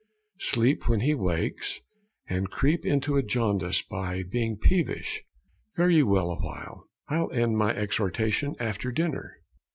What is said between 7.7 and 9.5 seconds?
exhortation after dinner.